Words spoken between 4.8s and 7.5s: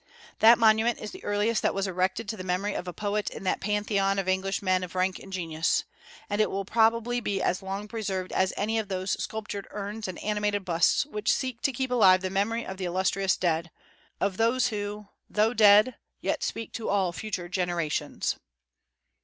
of rank and genius; and it will probably be